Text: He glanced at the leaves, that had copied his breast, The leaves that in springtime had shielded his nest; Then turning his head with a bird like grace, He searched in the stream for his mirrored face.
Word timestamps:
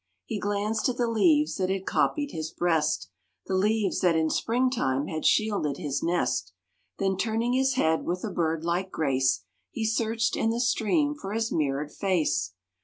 He 0.25 0.39
glanced 0.39 0.89
at 0.89 0.97
the 0.97 1.07
leaves, 1.07 1.57
that 1.57 1.69
had 1.69 1.85
copied 1.85 2.31
his 2.31 2.49
breast, 2.49 3.11
The 3.45 3.53
leaves 3.53 3.99
that 4.01 4.15
in 4.15 4.31
springtime 4.31 5.05
had 5.05 5.27
shielded 5.27 5.77
his 5.77 6.01
nest; 6.01 6.53
Then 6.97 7.17
turning 7.17 7.53
his 7.53 7.75
head 7.75 8.03
with 8.03 8.23
a 8.23 8.31
bird 8.31 8.63
like 8.63 8.89
grace, 8.89 9.43
He 9.69 9.85
searched 9.85 10.35
in 10.35 10.49
the 10.49 10.59
stream 10.59 11.13
for 11.13 11.33
his 11.33 11.51
mirrored 11.51 11.91
face. 11.91 12.53